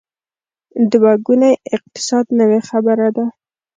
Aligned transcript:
دوه 0.91 1.13
ګونی 1.25 1.53
اقتصاد 1.75 2.25
نوې 2.39 2.59
خبره 2.69 3.07
ده. 3.15 3.25